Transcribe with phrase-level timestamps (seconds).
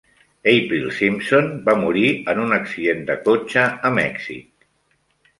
[0.51, 4.65] Avril Simpson va morir en un accident de cotxe a Mèxic.